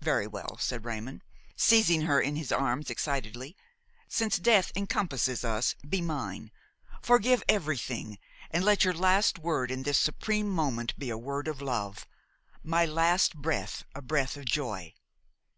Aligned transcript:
"Very 0.00 0.26
well!" 0.26 0.56
said 0.56 0.86
Raymon, 0.86 1.22
seizing 1.54 2.00
her 2.06 2.22
in 2.22 2.36
his 2.36 2.50
arms 2.50 2.88
excitedly, 2.88 3.54
"since 4.08 4.38
death 4.38 4.72
encompasses 4.74 5.44
us, 5.44 5.74
be 5.86 6.00
mine! 6.00 6.50
Forgive 7.02 7.42
everything, 7.50 8.18
and 8.50 8.64
let 8.64 8.82
your 8.82 8.94
last 8.94 9.38
word 9.38 9.70
in 9.70 9.82
this 9.82 9.98
supreme 9.98 10.48
moment 10.48 10.98
be 10.98 11.10
a 11.10 11.18
word 11.18 11.48
of 11.48 11.60
love, 11.60 12.06
my 12.62 12.86
last 12.86 13.36
breath 13.36 13.84
a 13.94 14.00
breath 14.00 14.38
of 14.38 14.46
joy." 14.46 14.94